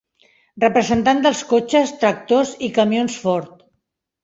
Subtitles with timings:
[0.63, 3.57] Representant dels cotxes, tractors i camions Ford.